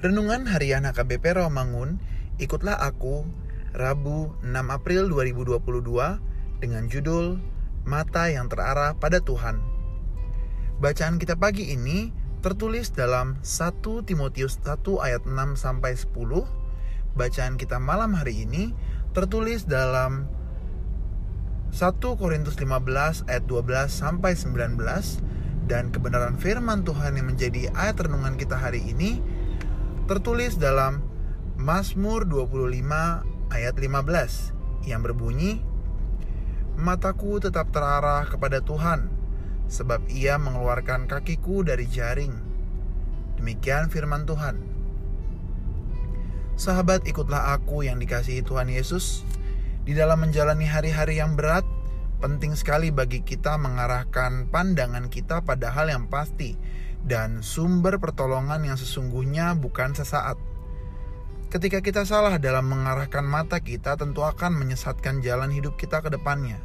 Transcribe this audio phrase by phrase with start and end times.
[0.00, 2.00] Renungan Harian HKBP Romangun,
[2.40, 3.28] ikutlah aku,
[3.76, 5.60] Rabu 6 April 2022
[6.64, 7.36] dengan judul
[7.84, 9.60] Mata yang terarah pada Tuhan.
[10.80, 16.48] Bacaan kita pagi ini tertulis dalam 1 Timotius 1 ayat 6 sampai 10.
[17.12, 18.72] Bacaan kita malam hari ini
[19.12, 20.24] tertulis dalam
[21.76, 21.76] 1
[22.16, 24.80] Korintus 15 ayat 12 sampai 19
[25.68, 29.39] dan kebenaran firman Tuhan yang menjadi ayat renungan kita hari ini
[30.10, 31.06] tertulis dalam
[31.54, 32.82] Mazmur 25
[33.54, 35.62] ayat 15 yang berbunyi
[36.74, 39.06] Mataku tetap terarah kepada Tuhan
[39.70, 42.34] sebab ia mengeluarkan kakiku dari jaring.
[43.38, 44.58] Demikian firman Tuhan.
[46.58, 49.22] Sahabat, ikutlah aku yang dikasihi Tuhan Yesus.
[49.86, 51.62] Di dalam menjalani hari-hari yang berat,
[52.18, 56.58] penting sekali bagi kita mengarahkan pandangan kita pada hal yang pasti,
[57.04, 60.36] dan sumber pertolongan yang sesungguhnya bukan sesaat.
[61.50, 66.62] Ketika kita salah dalam mengarahkan mata kita tentu akan menyesatkan jalan hidup kita ke depannya.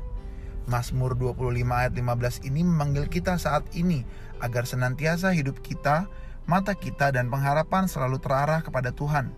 [0.69, 4.05] Mazmur 25 ayat 15 ini memanggil kita saat ini
[4.41, 6.09] agar senantiasa hidup kita,
[6.45, 9.33] mata kita dan pengharapan selalu terarah kepada Tuhan.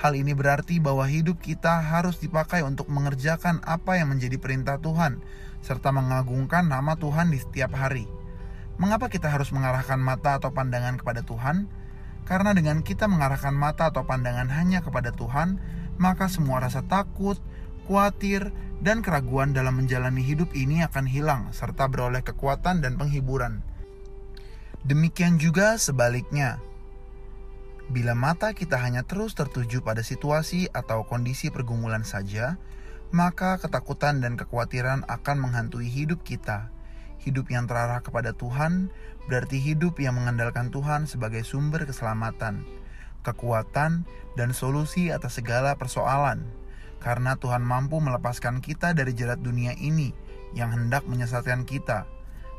[0.00, 5.20] Hal ini berarti bahwa hidup kita harus dipakai untuk mengerjakan apa yang menjadi perintah Tuhan
[5.60, 8.08] serta mengagungkan nama Tuhan di setiap hari.
[8.82, 11.70] Mengapa kita harus mengarahkan mata atau pandangan kepada Tuhan?
[12.26, 15.62] Karena dengan kita mengarahkan mata atau pandangan hanya kepada Tuhan,
[16.02, 17.38] maka semua rasa takut,
[17.86, 18.50] khawatir,
[18.82, 23.62] dan keraguan dalam menjalani hidup ini akan hilang serta beroleh kekuatan dan penghiburan.
[24.82, 26.58] Demikian juga sebaliknya.
[27.86, 32.58] Bila mata kita hanya terus tertuju pada situasi atau kondisi pergumulan saja,
[33.14, 36.74] maka ketakutan dan kekhawatiran akan menghantui hidup kita
[37.22, 38.90] Hidup yang terarah kepada Tuhan
[39.30, 42.66] berarti hidup yang mengandalkan Tuhan sebagai sumber keselamatan,
[43.22, 44.02] kekuatan,
[44.34, 46.42] dan solusi atas segala persoalan.
[46.98, 50.10] Karena Tuhan mampu melepaskan kita dari jerat dunia ini
[50.58, 52.10] yang hendak menyesatkan kita.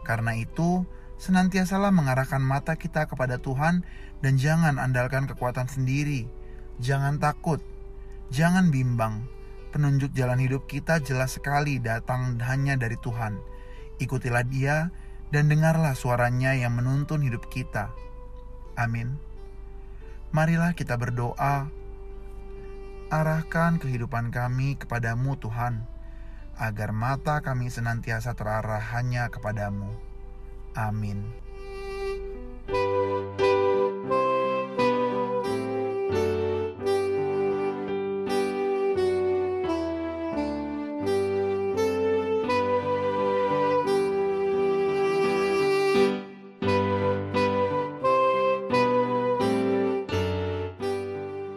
[0.07, 0.87] Karena itu,
[1.19, 3.83] senantiasalah mengarahkan mata kita kepada Tuhan
[4.23, 6.27] dan jangan andalkan kekuatan sendiri.
[6.79, 7.59] Jangan takut,
[8.31, 9.27] jangan bimbang.
[9.75, 13.52] Penunjuk jalan hidup kita jelas sekali datang hanya dari Tuhan
[14.03, 14.91] Ikutilah dia
[15.31, 17.89] dan dengarlah suaranya yang menuntun hidup kita.
[18.75, 19.15] Amin.
[20.35, 21.71] Marilah kita berdoa.
[23.13, 25.85] Arahkan kehidupan kami kepadamu Tuhan,
[26.57, 29.93] agar mata kami senantiasa terarah hanya kepadamu.
[30.73, 31.21] Amin.